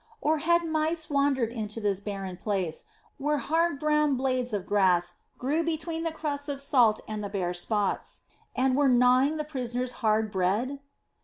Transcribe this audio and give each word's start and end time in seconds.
Or 0.19 0.39
had 0.39 0.65
mice 0.65 1.11
wandered 1.11 1.51
to 1.69 1.79
this 1.79 1.99
barren 1.99 2.35
place, 2.37 2.85
where 3.19 3.37
hard 3.37 3.77
brown 3.77 4.15
blades 4.15 4.51
of 4.51 4.65
grass 4.65 5.17
grew 5.37 5.63
between 5.63 6.01
the 6.01 6.11
crusts 6.11 6.49
of 6.49 6.59
salt 6.59 7.01
and 7.07 7.23
the 7.23 7.29
bare 7.29 7.53
spots, 7.53 8.21
and 8.55 8.75
were 8.75 8.89
gnawing 8.89 9.37
the 9.37 9.43
prisoners' 9.43 9.91
hard 10.01 10.31
bread? 10.31 10.79